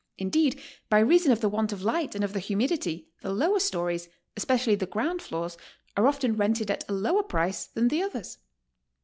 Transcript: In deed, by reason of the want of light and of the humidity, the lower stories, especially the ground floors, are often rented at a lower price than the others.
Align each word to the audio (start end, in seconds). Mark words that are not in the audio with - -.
In 0.17 0.31
deed, 0.31 0.59
by 0.89 0.97
reason 0.97 1.31
of 1.31 1.41
the 1.41 1.49
want 1.49 1.71
of 1.71 1.83
light 1.83 2.15
and 2.15 2.23
of 2.23 2.33
the 2.33 2.39
humidity, 2.39 3.09
the 3.21 3.31
lower 3.31 3.59
stories, 3.59 4.09
especially 4.35 4.73
the 4.73 4.87
ground 4.87 5.21
floors, 5.21 5.57
are 5.95 6.07
often 6.07 6.35
rented 6.35 6.71
at 6.71 6.83
a 6.89 6.93
lower 6.93 7.21
price 7.21 7.67
than 7.67 7.87
the 7.89 8.01
others. 8.01 8.39